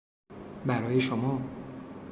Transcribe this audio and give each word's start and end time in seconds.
برای 0.65 0.99
شما 1.01 1.41